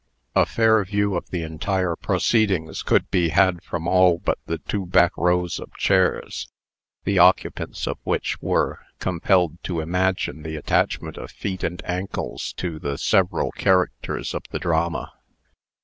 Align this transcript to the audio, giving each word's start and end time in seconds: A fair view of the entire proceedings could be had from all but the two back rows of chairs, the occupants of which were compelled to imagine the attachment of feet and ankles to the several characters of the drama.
A 0.33 0.47
fair 0.47 0.83
view 0.83 1.15
of 1.15 1.29
the 1.29 1.43
entire 1.43 1.95
proceedings 1.95 2.81
could 2.81 3.07
be 3.11 3.29
had 3.29 3.61
from 3.63 3.87
all 3.87 4.17
but 4.17 4.39
the 4.47 4.57
two 4.57 4.87
back 4.87 5.15
rows 5.15 5.59
of 5.59 5.71
chairs, 5.75 6.49
the 7.03 7.19
occupants 7.19 7.85
of 7.87 7.99
which 8.03 8.41
were 8.41 8.79
compelled 8.97 9.63
to 9.65 9.79
imagine 9.79 10.41
the 10.41 10.55
attachment 10.55 11.17
of 11.17 11.29
feet 11.29 11.63
and 11.63 11.83
ankles 11.85 12.51
to 12.53 12.79
the 12.79 12.97
several 12.97 13.51
characters 13.51 14.33
of 14.33 14.41
the 14.49 14.57
drama. 14.57 15.13